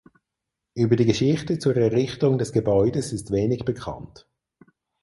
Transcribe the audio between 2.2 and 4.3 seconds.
des Gebäudes ist wenig bekannt.